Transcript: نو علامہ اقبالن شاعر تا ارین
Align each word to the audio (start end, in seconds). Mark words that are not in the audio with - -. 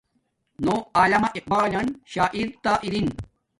نو 0.65 0.75
علامہ 1.01 1.29
اقبالن 1.37 1.87
شاعر 2.11 2.47
تا 2.63 2.73
ارین 2.85 3.07